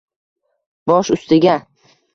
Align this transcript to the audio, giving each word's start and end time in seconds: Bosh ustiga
Bosh 0.93 1.13
ustiga 1.19 1.61